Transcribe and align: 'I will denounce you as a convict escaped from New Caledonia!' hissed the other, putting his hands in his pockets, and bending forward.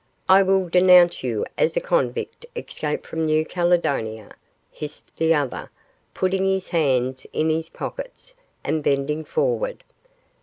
'I 0.29 0.41
will 0.41 0.67
denounce 0.67 1.23
you 1.23 1.45
as 1.59 1.77
a 1.77 1.79
convict 1.79 2.47
escaped 2.55 3.05
from 3.05 3.23
New 3.23 3.45
Caledonia!' 3.45 4.31
hissed 4.71 5.15
the 5.17 5.31
other, 5.35 5.69
putting 6.15 6.43
his 6.49 6.69
hands 6.69 7.27
in 7.33 7.51
his 7.51 7.69
pockets, 7.69 8.33
and 8.63 8.81
bending 8.83 9.23
forward. 9.23 9.83